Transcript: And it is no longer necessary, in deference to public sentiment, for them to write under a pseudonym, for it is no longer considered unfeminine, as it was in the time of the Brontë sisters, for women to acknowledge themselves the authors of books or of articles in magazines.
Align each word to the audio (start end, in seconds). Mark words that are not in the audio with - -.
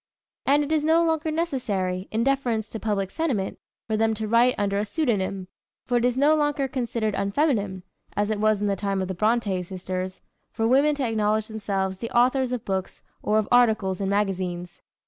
And 0.47 0.63
it 0.63 0.71
is 0.71 0.83
no 0.83 1.03
longer 1.03 1.29
necessary, 1.29 2.07
in 2.09 2.23
deference 2.23 2.71
to 2.71 2.79
public 2.79 3.11
sentiment, 3.11 3.59
for 3.85 3.95
them 3.95 4.15
to 4.15 4.27
write 4.27 4.55
under 4.57 4.79
a 4.79 4.83
pseudonym, 4.83 5.47
for 5.85 5.97
it 5.97 6.05
is 6.05 6.17
no 6.17 6.33
longer 6.35 6.67
considered 6.67 7.13
unfeminine, 7.13 7.83
as 8.17 8.31
it 8.31 8.39
was 8.39 8.61
in 8.61 8.65
the 8.65 8.75
time 8.75 9.03
of 9.03 9.07
the 9.07 9.13
Brontë 9.13 9.63
sisters, 9.63 10.19
for 10.51 10.67
women 10.67 10.95
to 10.95 11.07
acknowledge 11.07 11.45
themselves 11.49 11.99
the 11.99 12.09
authors 12.17 12.51
of 12.51 12.65
books 12.65 13.03
or 13.21 13.37
of 13.37 13.47
articles 13.51 14.01
in 14.01 14.09
magazines. 14.09 14.81